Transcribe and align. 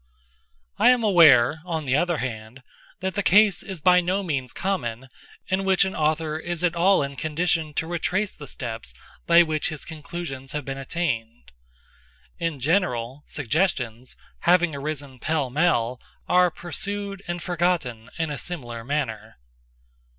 I 0.79 0.89
am 0.89 1.03
aware, 1.03 1.61
on 1.63 1.85
the 1.85 1.95
other 1.95 2.17
hand, 2.17 2.63
that 3.01 3.13
the 3.13 3.21
case 3.21 3.61
is 3.61 3.81
by 3.81 4.01
no 4.01 4.23
means 4.23 4.51
common, 4.51 5.09
in 5.47 5.63
which 5.63 5.85
an 5.85 5.95
author 5.95 6.39
is 6.39 6.63
at 6.63 6.75
all 6.75 7.03
in 7.03 7.15
condition 7.15 7.75
to 7.75 7.85
retrace 7.85 8.35
the 8.35 8.47
steps 8.47 8.95
by 9.27 9.43
which 9.43 9.69
his 9.69 9.85
conclusions 9.85 10.53
have 10.53 10.65
been 10.65 10.79
attained. 10.79 11.51
In 12.39 12.59
general, 12.59 13.21
suggestions, 13.27 14.15
having 14.39 14.73
arisen 14.73 15.19
pell 15.19 15.51
mell, 15.51 16.01
are 16.27 16.49
pursued 16.49 17.21
and 17.27 17.39
forgotten 17.39 18.09
in 18.17 18.31
a 18.31 18.39
similar 18.39 18.83
manner. 18.83 19.37